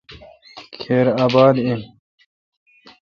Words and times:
کھیر 0.81 1.07
اباد 1.23 1.55
این۔ 1.65 1.81